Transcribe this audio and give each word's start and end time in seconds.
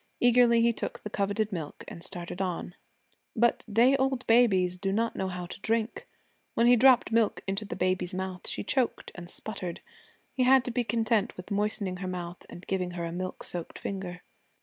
Eagerly 0.19 0.63
he 0.63 0.73
took 0.73 1.03
the 1.03 1.11
coveted 1.11 1.51
milk 1.51 1.83
and 1.87 2.01
started 2.03 2.41
on. 2.41 2.73
But 3.35 3.63
day 3.71 3.95
old 3.97 4.25
babies 4.25 4.79
do 4.79 4.91
not 4.91 5.15
know 5.15 5.27
how 5.27 5.45
to 5.45 5.59
drink. 5.59 6.07
When 6.55 6.65
he 6.65 6.75
dropped 6.75 7.11
milk 7.11 7.41
into 7.45 7.65
the 7.65 7.75
baby's 7.75 8.15
mouth 8.15 8.47
she 8.49 8.63
choked 8.63 9.11
and 9.13 9.29
sputtered. 9.29 9.79
He 10.33 10.41
had 10.41 10.65
to 10.65 10.71
be 10.71 10.83
content 10.83 11.37
with 11.37 11.51
moistening 11.51 11.97
her 11.97 12.07
mouth 12.07 12.47
and 12.49 12.65
giving 12.65 12.89
her 12.97 13.05
a 13.05 13.11
milk 13.11 13.43
soaked 13.43 13.77
finger. 13.77 14.23